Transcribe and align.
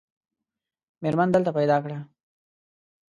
مېرمن 1.01 1.29
دلته 1.31 1.51
پیدا 1.57 1.77
کړه. 1.83 1.99